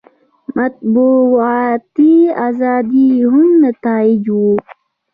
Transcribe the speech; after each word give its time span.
مطبوعاتي 0.57 2.15
ازادي 2.47 3.05
یې 3.13 3.19
هغه 3.33 3.43
نتایج 3.63 4.23
وو. 4.35 4.51